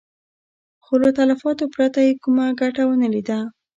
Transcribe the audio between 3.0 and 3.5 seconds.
ليده.